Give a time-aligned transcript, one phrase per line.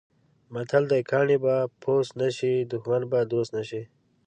[0.53, 3.81] متل دی: کاڼی به پوست نه شي، دښمن به دوست نه شي.